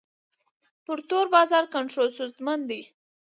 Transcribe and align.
پر 0.85 0.97
تور 1.09 1.25
بازار 1.35 1.65
کنټرول 1.75 2.09
ستونزمن 2.15 2.59
دی. 2.69 2.81